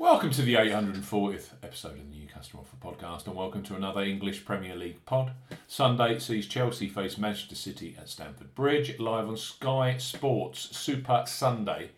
Welcome 0.00 0.30
to 0.30 0.40
the 0.40 0.54
840th 0.54 1.50
episode 1.62 1.98
of 1.98 1.98
the 1.98 2.16
New 2.16 2.26
Customer 2.26 2.62
Offer 2.62 2.76
podcast, 2.82 3.26
and 3.26 3.36
welcome 3.36 3.62
to 3.64 3.76
another 3.76 4.00
English 4.00 4.46
Premier 4.46 4.74
League 4.74 5.04
pod. 5.04 5.32
Sunday 5.68 6.18
sees 6.18 6.46
Chelsea 6.46 6.88
face 6.88 7.18
Manchester 7.18 7.54
City 7.54 7.94
at 8.00 8.08
Stamford 8.08 8.54
Bridge, 8.54 8.98
live 8.98 9.28
on 9.28 9.36
Sky 9.36 9.98
Sports 9.98 10.74
Super 10.74 11.24
Sunday. 11.26 11.90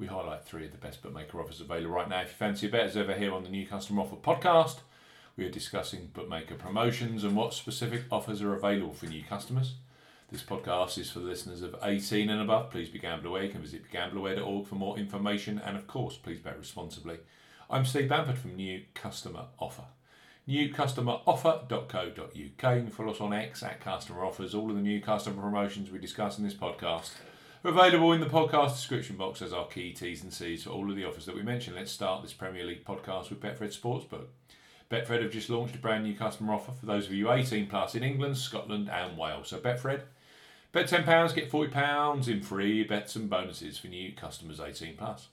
We 0.00 0.08
highlight 0.08 0.44
three 0.44 0.64
of 0.64 0.72
the 0.72 0.78
best 0.78 1.00
bookmaker 1.00 1.40
offers 1.40 1.60
available 1.60 1.94
right 1.94 2.08
now. 2.08 2.22
If 2.22 2.30
you 2.30 2.34
fancy 2.34 2.66
a 2.66 2.70
bet, 2.70 2.86
as 2.86 2.96
ever, 2.96 3.14
here 3.14 3.32
on 3.32 3.44
the 3.44 3.50
New 3.50 3.68
Customer 3.68 4.02
Offer 4.02 4.16
podcast, 4.16 4.78
we 5.36 5.44
are 5.44 5.50
discussing 5.50 6.10
bookmaker 6.12 6.56
promotions 6.56 7.22
and 7.22 7.36
what 7.36 7.54
specific 7.54 8.02
offers 8.10 8.42
are 8.42 8.52
available 8.52 8.94
for 8.94 9.06
new 9.06 9.22
customers. 9.22 9.74
This 10.28 10.42
podcast 10.42 10.98
is 10.98 11.12
for 11.12 11.20
listeners 11.20 11.62
of 11.62 11.76
18 11.84 12.30
and 12.30 12.42
above. 12.42 12.72
Please 12.72 12.88
be 12.88 12.98
gamble 12.98 13.28
aware. 13.28 13.44
You 13.44 13.50
can 13.50 13.62
visit 13.62 13.88
begambleaware.org 13.88 14.66
for 14.66 14.74
more 14.74 14.98
information, 14.98 15.62
and 15.64 15.76
of 15.76 15.86
course, 15.86 16.16
please 16.16 16.40
bet 16.40 16.58
responsibly. 16.58 17.18
I'm 17.70 17.86
Steve 17.86 18.10
Bamford 18.10 18.36
from 18.36 18.56
New 18.56 18.82
Customer 18.92 19.46
Offer. 19.58 19.84
Newcustomeroffer.co.uk. 20.46 22.34
You 22.34 22.50
can 22.58 22.90
follow 22.90 23.12
us 23.12 23.22
on 23.22 23.32
X 23.32 23.62
at 23.62 23.80
Customer 23.80 24.22
Offers. 24.22 24.54
All 24.54 24.68
of 24.68 24.76
the 24.76 24.82
new 24.82 25.00
customer 25.00 25.40
promotions 25.40 25.90
we 25.90 25.98
discuss 25.98 26.36
in 26.36 26.44
this 26.44 26.52
podcast 26.52 27.12
are 27.64 27.70
available 27.70 28.12
in 28.12 28.20
the 28.20 28.26
podcast 28.26 28.76
description 28.76 29.16
box 29.16 29.40
as 29.40 29.54
our 29.54 29.66
key 29.66 29.94
T's 29.94 30.22
and 30.22 30.30
C's 30.32 30.64
for 30.64 30.70
all 30.70 30.90
of 30.90 30.96
the 30.96 31.06
offers 31.06 31.24
that 31.24 31.34
we 31.34 31.42
mentioned. 31.42 31.74
Let's 31.74 31.90
start 31.90 32.22
this 32.22 32.34
Premier 32.34 32.66
League 32.66 32.84
podcast 32.84 33.30
with 33.30 33.40
Betfred 33.40 33.74
Sportsbook. 33.74 34.26
Betfred 34.90 35.22
have 35.22 35.32
just 35.32 35.48
launched 35.48 35.74
a 35.74 35.78
brand 35.78 36.04
new 36.04 36.14
customer 36.14 36.52
offer 36.52 36.72
for 36.72 36.84
those 36.84 37.06
of 37.06 37.14
you 37.14 37.32
18 37.32 37.66
plus 37.68 37.94
in 37.94 38.02
England, 38.02 38.36
Scotland, 38.36 38.90
and 38.90 39.16
Wales. 39.16 39.48
So, 39.48 39.58
Betfred, 39.58 40.02
bet 40.72 40.86
£10, 40.86 41.34
get 41.34 41.50
£40 41.50 42.28
in 42.28 42.42
free 42.42 42.84
bets 42.84 43.16
and 43.16 43.30
bonuses 43.30 43.78
for 43.78 43.86
new 43.86 44.12
customers 44.12 44.60
18 44.60 44.98
plus. 44.98 45.28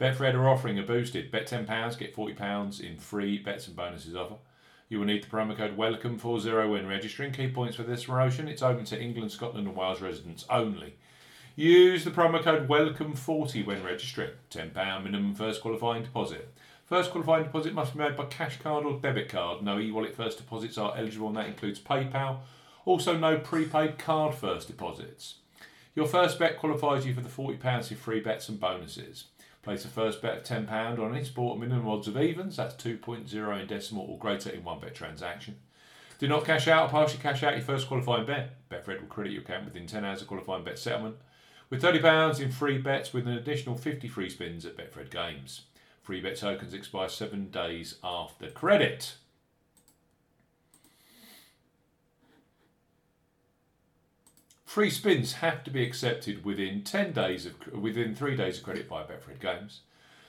Betfred 0.00 0.34
are 0.34 0.48
offering 0.48 0.78
a 0.78 0.82
boosted 0.82 1.30
bet 1.30 1.48
£10, 1.48 1.98
get 1.98 2.14
£40 2.14 2.80
in 2.80 2.98
free 2.98 3.38
bets 3.38 3.66
and 3.66 3.74
bonuses 3.74 4.14
offer. 4.14 4.36
You 4.88 5.00
will 5.00 5.06
need 5.06 5.24
the 5.24 5.28
promo 5.28 5.56
code 5.56 5.76
WELCOME40 5.76 6.70
when 6.70 6.86
registering. 6.86 7.32
Key 7.32 7.48
points 7.48 7.76
for 7.76 7.82
this 7.82 8.04
promotion 8.04 8.48
it's 8.48 8.62
open 8.62 8.84
to 8.86 9.00
England, 9.00 9.32
Scotland, 9.32 9.66
and 9.66 9.76
Wales 9.76 10.00
residents 10.00 10.46
only. 10.48 10.94
Use 11.56 12.04
the 12.04 12.12
promo 12.12 12.40
code 12.40 12.68
WELCOME40 12.68 13.66
when 13.66 13.82
registering. 13.82 14.30
£10 14.50 15.02
minimum 15.02 15.34
first 15.34 15.60
qualifying 15.60 16.04
deposit. 16.04 16.54
First 16.86 17.10
qualifying 17.10 17.44
deposit 17.44 17.74
must 17.74 17.92
be 17.92 17.98
made 17.98 18.16
by 18.16 18.26
cash 18.26 18.58
card 18.60 18.86
or 18.86 19.00
debit 19.00 19.28
card. 19.28 19.62
No 19.62 19.78
e 19.78 19.90
wallet 19.90 20.14
first 20.14 20.38
deposits 20.38 20.78
are 20.78 20.96
eligible, 20.96 21.28
and 21.28 21.36
that 21.36 21.48
includes 21.48 21.80
PayPal. 21.80 22.38
Also, 22.86 23.18
no 23.18 23.36
prepaid 23.36 23.98
card 23.98 24.34
first 24.34 24.68
deposits. 24.68 25.34
Your 25.94 26.06
first 26.06 26.38
bet 26.38 26.56
qualifies 26.56 27.04
you 27.04 27.12
for 27.12 27.20
the 27.20 27.28
£40 27.28 27.90
in 27.90 27.96
free 27.96 28.20
bets 28.20 28.48
and 28.48 28.58
bonuses. 28.58 29.24
Place 29.68 29.84
a 29.84 29.88
first 29.88 30.22
bet 30.22 30.38
of 30.38 30.44
£10 30.44 30.98
on 30.98 31.14
any 31.14 31.22
sport 31.22 31.60
minimum 31.60 31.86
odds 31.86 32.08
of 32.08 32.16
evens, 32.16 32.56
that's 32.56 32.74
2.0 32.82 33.60
in 33.60 33.66
decimal 33.66 34.06
or 34.08 34.16
greater 34.16 34.48
in 34.48 34.64
one 34.64 34.80
bet 34.80 34.94
transaction. 34.94 35.56
Do 36.18 36.26
not 36.26 36.46
cash 36.46 36.66
out 36.68 36.86
or 36.86 36.88
partially 36.88 37.20
cash 37.20 37.42
out 37.42 37.52
your 37.52 37.60
first 37.60 37.86
qualifying 37.86 38.24
bet. 38.24 38.66
Betfred 38.70 38.98
will 39.02 39.08
credit 39.08 39.34
your 39.34 39.42
account 39.42 39.66
within 39.66 39.86
10 39.86 40.06
hours 40.06 40.22
of 40.22 40.26
qualifying 40.26 40.64
bet 40.64 40.78
settlement 40.78 41.16
with 41.68 41.82
£30 41.82 42.40
in 42.40 42.50
free 42.50 42.78
bets 42.78 43.12
with 43.12 43.26
an 43.26 43.34
additional 43.34 43.76
50 43.76 44.08
free 44.08 44.30
spins 44.30 44.64
at 44.64 44.74
Betfred 44.74 45.10
Games. 45.10 45.64
Free 46.02 46.22
bet 46.22 46.38
tokens 46.38 46.72
expire 46.72 47.10
seven 47.10 47.50
days 47.50 47.96
after 48.02 48.48
credit. 48.48 49.16
Free 54.68 54.90
spins 54.90 55.32
have 55.32 55.64
to 55.64 55.70
be 55.70 55.82
accepted 55.82 56.44
within 56.44 56.82
10 56.82 57.12
days 57.12 57.46
of 57.46 57.54
within 57.72 58.14
3 58.14 58.36
days 58.36 58.58
of 58.58 58.64
credit 58.64 58.86
by 58.86 59.02
Betfred 59.02 59.40
Games. 59.40 59.80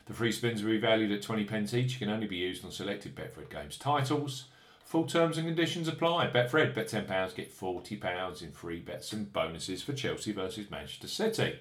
The 0.06 0.14
free 0.14 0.32
spins 0.32 0.64
will 0.64 0.72
be 0.72 0.78
valued 0.78 1.12
at 1.12 1.22
20 1.22 1.44
pence 1.44 1.74
each, 1.74 2.00
can 2.00 2.10
only 2.10 2.26
be 2.26 2.38
used 2.38 2.64
on 2.64 2.72
selected 2.72 3.16
Betfred 3.16 3.50
Games 3.50 3.76
titles. 3.76 4.46
Full 4.86 5.08
terms 5.08 5.38
and 5.38 5.46
conditions 5.46 5.90
apply. 5.90 6.28
Betfred, 6.28 6.74
bet 6.74 6.88
£10, 6.88 7.36
get 7.36 7.54
£40 7.54 8.42
in 8.42 8.54
free 8.54 8.80
bets 8.80 9.12
and 9.12 9.32
bonuses 9.34 9.84
for 9.84 9.92
Chelsea 9.92 10.32
versus 10.32 10.72
Manchester 10.72 11.10
City. 11.10 11.60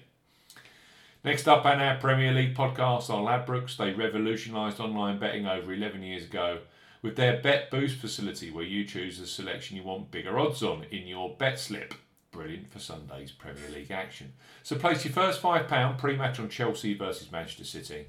Next 1.25 1.49
up 1.49 1.65
on 1.65 1.81
our 1.81 1.97
Premier 1.97 2.31
League 2.31 2.55
podcast 2.55 3.09
are 3.09 3.21
Ladbrokes. 3.21 3.75
They 3.75 3.91
revolutionised 3.91 4.79
online 4.79 5.19
betting 5.19 5.45
over 5.45 5.73
11 5.73 6.01
years 6.01 6.23
ago 6.23 6.59
with 7.01 7.17
their 7.17 7.41
Bet 7.41 7.71
Boost 7.71 7.97
facility, 7.97 8.49
where 8.51 8.63
you 8.63 8.85
choose 8.85 9.19
the 9.19 9.27
selection 9.27 9.75
you 9.75 9.83
want 9.83 10.11
bigger 10.11 10.39
odds 10.39 10.63
on 10.63 10.85
in 10.89 11.07
your 11.07 11.35
bet 11.35 11.59
slip. 11.59 11.93
Brilliant 12.31 12.71
for 12.71 12.79
Sunday's 12.79 13.31
Premier 13.31 13.69
League 13.73 13.91
action. 13.91 14.33
So 14.63 14.75
place 14.77 15.03
your 15.03 15.13
first 15.13 15.41
£5 15.41 15.97
pre-match 15.97 16.39
on 16.39 16.49
Chelsea 16.49 16.93
versus 16.93 17.31
Manchester 17.31 17.63
City, 17.63 18.05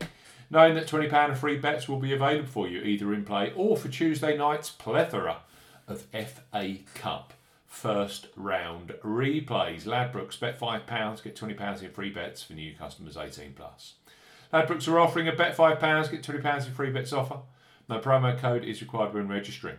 knowing 0.50 0.74
that 0.74 0.86
£20 0.86 1.30
of 1.30 1.38
free 1.38 1.56
bets 1.56 1.88
will 1.88 1.98
be 1.98 2.12
available 2.12 2.48
for 2.48 2.68
you 2.68 2.80
either 2.80 3.14
in 3.14 3.24
play 3.24 3.52
or 3.56 3.76
for 3.76 3.88
Tuesday 3.88 4.36
night's 4.36 4.70
plethora 4.70 5.38
of 5.88 6.06
FA 6.12 6.76
Cup 6.94 7.32
first 7.66 8.26
round 8.36 8.92
replays. 9.02 9.84
Ladbrokes 9.84 10.38
bet 10.38 10.60
£5, 10.60 11.22
get 11.22 11.36
£20 11.36 11.82
in 11.82 11.90
free 11.90 12.10
bets 12.10 12.42
for 12.42 12.52
new 12.52 12.74
customers 12.74 13.16
18 13.16 13.54
plus. 13.54 13.94
Ladbrokes 14.52 14.88
are 14.88 14.98
offering 14.98 15.28
a 15.28 15.32
bet 15.32 15.56
£5, 15.56 16.10
get 16.10 16.22
£20 16.22 16.66
in 16.66 16.74
free 16.74 16.90
bets 16.90 17.12
offer. 17.12 17.38
No 17.88 17.98
promo 18.00 18.36
code 18.36 18.64
is 18.64 18.82
required 18.82 19.14
when 19.14 19.28
registering. 19.28 19.78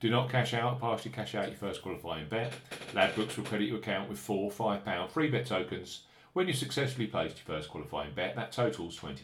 Do 0.00 0.10
not 0.10 0.30
cash 0.30 0.52
out 0.52 0.78
partially 0.80 1.10
cash 1.10 1.34
out 1.34 1.48
your 1.48 1.56
first 1.56 1.82
qualifying 1.82 2.28
bet. 2.28 2.52
Ladbrokes 2.92 3.36
will 3.36 3.44
credit 3.44 3.68
your 3.68 3.78
account 3.78 4.08
with 4.08 4.18
four 4.18 4.50
£5 4.50 5.10
free 5.10 5.28
bet 5.28 5.46
tokens 5.46 6.02
when 6.34 6.46
you 6.46 6.52
successfully 6.52 7.06
placed 7.06 7.38
your 7.38 7.56
first 7.56 7.70
qualifying 7.70 8.12
bet. 8.14 8.36
That 8.36 8.52
totals 8.52 8.98
£20. 8.98 9.22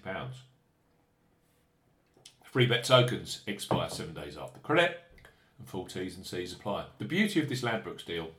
Free 2.43 2.67
bet 2.67 2.85
tokens 2.85 3.43
expire 3.47 3.91
seven 3.91 4.15
days 4.15 4.37
after 4.37 4.61
credit 4.61 5.03
and 5.59 5.69
full 5.69 5.87
T's 5.87 6.17
and 6.17 6.27
C's 6.27 6.53
apply. 6.53 6.87
The 6.99 7.05
beauty 7.05 7.41
of 7.41 7.49
this 7.49 7.63
Ladbrokes 7.63 8.05
deal 8.05 8.31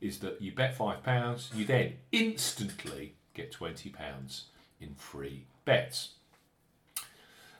is 0.00 0.18
that 0.20 0.40
you 0.42 0.52
bet 0.52 0.76
£5, 0.76 1.54
you 1.54 1.64
then 1.64 1.94
instantly 2.10 3.14
get 3.34 3.52
£20 3.52 4.42
in 4.80 4.94
free 4.94 5.44
bets. 5.64 6.10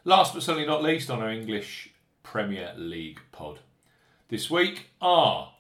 Last 0.05 0.35
but 0.35 0.43
certainly 0.43 0.67
not 0.67 0.83
least 0.83 1.11
on 1.11 1.21
our 1.21 1.31
English 1.31 1.91
Premier 2.23 2.73
League 2.77 3.21
pod 3.33 3.61
this 4.31 4.49
week 4.49 4.91
are 5.03 5.53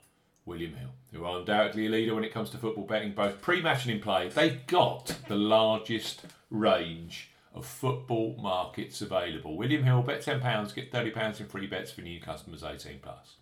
William 0.46 0.74
Hill, 0.74 0.90
who 1.12 1.24
are 1.24 1.40
undoubtedly 1.40 1.86
a 1.86 1.90
leader 1.90 2.14
when 2.14 2.24
it 2.24 2.32
comes 2.32 2.50
to 2.50 2.56
football 2.56 2.84
betting, 2.86 3.12
both 3.12 3.42
pre 3.42 3.60
match 3.60 3.84
and 3.84 3.94
in 3.94 4.00
play. 4.00 4.28
They've 4.28 4.64
got 4.66 5.16
the 5.28 5.36
largest 5.36 6.24
range 6.50 7.30
of 7.52 7.66
football 7.66 8.38
markets 8.40 9.02
available. 9.02 9.56
William 9.56 9.82
Hill, 9.82 10.02
bet 10.02 10.22
£10, 10.22 10.74
get 10.74 10.92
£30 10.92 11.40
in 11.40 11.46
free 11.46 11.66
bets 11.66 11.90
for 11.90 12.02
new 12.02 12.20
customers 12.20 12.62
18 12.62 13.00
plus. 13.02 13.34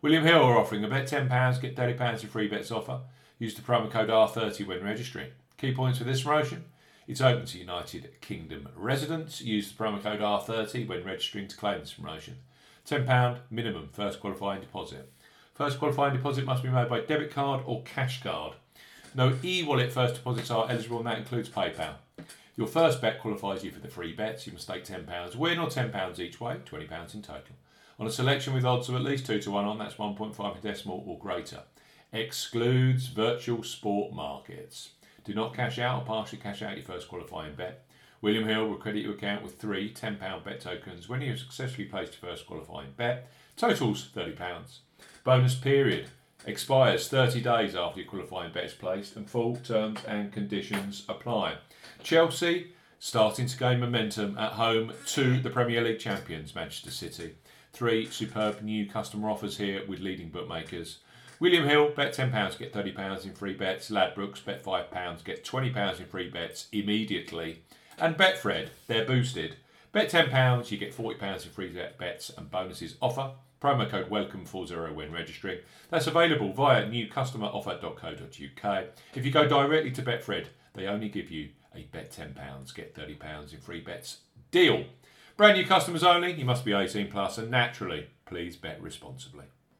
William 0.00 0.24
Hill 0.24 0.42
are 0.42 0.58
offering 0.58 0.82
a 0.82 0.88
bet 0.88 1.08
£10, 1.08 1.60
get 1.60 1.76
£30 1.76 2.22
in 2.22 2.28
free 2.30 2.48
bets 2.48 2.70
offer. 2.70 3.00
Use 3.38 3.54
the 3.54 3.62
promo 3.62 3.90
code 3.90 4.08
R30 4.08 4.66
when 4.66 4.82
registering. 4.82 5.32
Key 5.58 5.74
points 5.74 5.98
for 5.98 6.04
this 6.04 6.22
promotion 6.22 6.64
it's 7.06 7.20
open 7.20 7.44
to 7.44 7.58
United 7.58 8.10
Kingdom 8.22 8.68
residents. 8.74 9.42
Use 9.42 9.70
the 9.70 9.82
promo 9.82 10.02
code 10.02 10.20
R30 10.20 10.88
when 10.88 11.04
registering 11.04 11.48
to 11.48 11.56
claim 11.56 11.80
this 11.80 11.92
promotion. 11.92 12.38
£10 12.86 13.38
minimum 13.50 13.88
first 13.92 14.20
qualifying 14.20 14.60
deposit. 14.60 15.10
First 15.54 15.78
qualifying 15.78 16.14
deposit 16.14 16.44
must 16.44 16.62
be 16.62 16.68
made 16.68 16.88
by 16.88 17.00
debit 17.00 17.30
card 17.30 17.62
or 17.64 17.82
cash 17.82 18.22
card. 18.22 18.54
No 19.14 19.38
e 19.42 19.62
wallet 19.62 19.92
first 19.92 20.16
deposits 20.16 20.50
are 20.50 20.68
eligible, 20.68 20.98
and 20.98 21.06
that 21.06 21.18
includes 21.18 21.48
PayPal. 21.48 21.94
Your 22.56 22.66
first 22.66 23.00
bet 23.00 23.20
qualifies 23.20 23.64
you 23.64 23.70
for 23.70 23.80
the 23.80 23.88
free 23.88 24.12
bets. 24.12 24.46
You 24.46 24.52
must 24.52 24.64
stake 24.64 24.84
£10 24.84 25.36
win 25.36 25.58
or 25.58 25.68
£10 25.68 26.18
each 26.18 26.40
way, 26.40 26.56
£20 26.64 27.14
in 27.14 27.22
total. 27.22 27.56
On 27.98 28.06
a 28.06 28.10
selection 28.10 28.54
with 28.54 28.64
odds 28.64 28.88
of 28.88 28.96
at 28.96 29.02
least 29.02 29.26
2 29.26 29.40
to 29.40 29.50
1 29.52 29.64
on, 29.64 29.78
that's 29.78 29.94
1.5 29.94 30.60
decimal 30.60 31.04
or 31.06 31.18
greater. 31.18 31.60
Excludes 32.12 33.06
virtual 33.06 33.62
sport 33.62 34.12
markets. 34.12 34.90
Do 35.24 35.32
not 35.32 35.54
cash 35.54 35.78
out 35.78 36.02
or 36.02 36.04
partially 36.04 36.38
cash 36.38 36.62
out 36.62 36.76
your 36.76 36.84
first 36.84 37.08
qualifying 37.08 37.54
bet. 37.54 37.86
William 38.24 38.48
Hill 38.48 38.68
will 38.68 38.76
credit 38.76 39.02
your 39.02 39.12
account 39.12 39.42
with 39.42 39.58
three 39.58 39.92
£10 39.92 40.18
bet 40.42 40.58
tokens 40.58 41.10
when 41.10 41.20
you 41.20 41.28
have 41.32 41.38
successfully 41.38 41.86
placed 41.86 42.14
your 42.14 42.30
first 42.30 42.46
qualifying 42.46 42.92
bet. 42.96 43.28
Totals 43.54 44.08
£30. 44.16 44.78
Bonus 45.24 45.54
period 45.54 46.08
expires 46.46 47.06
30 47.08 47.42
days 47.42 47.76
after 47.76 48.00
your 48.00 48.08
qualifying 48.08 48.50
bet 48.50 48.64
is 48.64 48.72
placed 48.72 49.14
and 49.16 49.28
full 49.28 49.56
terms 49.56 50.00
and 50.08 50.32
conditions 50.32 51.04
apply. 51.06 51.56
Chelsea 52.02 52.72
starting 52.98 53.44
to 53.44 53.58
gain 53.58 53.78
momentum 53.78 54.38
at 54.38 54.52
home 54.52 54.94
to 55.04 55.38
the 55.40 55.50
Premier 55.50 55.82
League 55.82 55.98
champions, 55.98 56.54
Manchester 56.54 56.90
City. 56.90 57.34
Three 57.74 58.06
superb 58.06 58.62
new 58.62 58.88
customer 58.88 59.28
offers 59.28 59.58
here 59.58 59.82
with 59.86 60.00
leading 60.00 60.30
bookmakers. 60.30 61.00
William 61.40 61.68
Hill, 61.68 61.90
bet 61.90 62.16
£10, 62.16 62.58
get 62.58 62.72
£30 62.72 63.26
in 63.26 63.34
free 63.34 63.52
bets. 63.52 63.90
Ladbrokes, 63.90 64.42
bet 64.42 64.64
£5, 64.64 65.24
get 65.24 65.44
£20 65.44 66.00
in 66.00 66.06
free 66.06 66.30
bets 66.30 66.68
immediately. 66.72 67.60
And 67.98 68.16
Betfred, 68.16 68.68
they're 68.86 69.04
boosted. 69.04 69.56
Bet 69.92 70.10
£10, 70.10 70.70
you 70.70 70.78
get 70.78 70.96
£40 70.96 71.44
in 71.44 71.52
free 71.52 71.76
bets 71.98 72.30
and 72.36 72.50
bonuses 72.50 72.96
offer. 73.00 73.30
Promo 73.62 73.88
code 73.88 74.10
WELCOME40 74.10 74.94
when 74.94 75.12
registering. 75.12 75.60
That's 75.88 76.06
available 76.06 76.52
via 76.52 76.84
newcustomeroffer.co.uk. 76.86 78.84
If 79.14 79.24
you 79.24 79.30
go 79.30 79.48
directly 79.48 79.90
to 79.92 80.02
Betfred, 80.02 80.46
they 80.74 80.86
only 80.86 81.08
give 81.08 81.30
you 81.30 81.48
a 81.74 81.84
bet 81.92 82.12
£10, 82.12 82.74
get 82.74 82.94
£30 82.94 83.54
in 83.54 83.60
free 83.60 83.80
bets 83.80 84.18
deal. 84.50 84.84
Brand 85.36 85.56
new 85.56 85.66
customers 85.66 86.04
only, 86.04 86.32
you 86.32 86.44
must 86.44 86.64
be 86.64 86.72
18 86.72 87.10
plus, 87.10 87.38
and 87.38 87.50
naturally, 87.50 88.08
please 88.26 88.56
bet 88.56 88.82
responsibly. 88.82 89.46